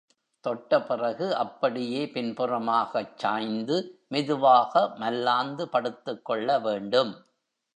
[0.45, 3.77] தொட்ட பிறகு அப்படியே பின்புறமாகச் சாய்ந்து
[4.07, 7.13] மெதுவாக மல்லாந்து படுத்துக் கொள்ள வேண்டும்.